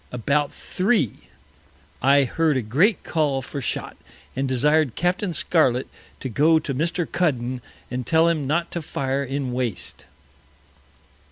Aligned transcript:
About 0.11 0.51
Three, 0.51 1.29
I 2.01 2.23
heard 2.23 2.57
a 2.57 2.63
great 2.63 3.03
Call 3.03 3.43
for 3.43 3.61
Shot, 3.61 3.95
and 4.35 4.47
desired 4.47 4.95
Capt. 4.95 5.23
Scarlet 5.35 5.87
to 6.21 6.27
go 6.27 6.57
to 6.57 6.73
Mr. 6.73 7.05
Cuddon, 7.05 7.61
and 7.91 8.03
tell 8.03 8.27
him 8.27 8.47
not 8.47 8.71
to 8.71 8.81
fire 8.81 9.23
in 9.23 9.53
Waste. 9.53 10.07